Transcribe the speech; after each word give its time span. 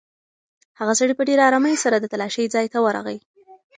هغه 0.79 0.93
سړی 0.99 1.13
په 1.17 1.23
ډېرې 1.29 1.43
ارامۍ 1.49 1.75
سره 1.83 1.97
د 1.99 2.05
تالاشۍ 2.11 2.45
ځای 2.55 2.65
ته 2.73 2.77
ورغی. 2.85 3.17